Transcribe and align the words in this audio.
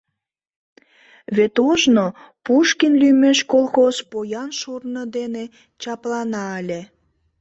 Вет 1.35 1.55
ожно 1.69 2.05
Пушкин 2.45 2.93
лӱмеш 3.01 3.39
колхоз 3.51 3.95
поян 4.11 4.49
шурно 4.59 5.03
дене 5.15 5.43
чаплана 5.81 6.43
ыле. 6.61 6.81